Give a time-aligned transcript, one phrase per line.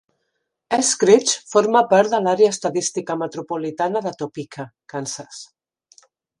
[0.77, 5.47] Eskridge forma part de l'Àrea Estadística Metropolitana de Topeka, Kansas.